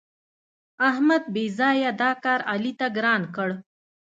احمد 0.89 1.23
بېځآیه 1.33 1.91
دا 2.01 2.11
کار 2.23 2.39
علي 2.51 2.73
ته 2.79 2.87
ګران 2.97 3.21
کړ. 3.35 3.49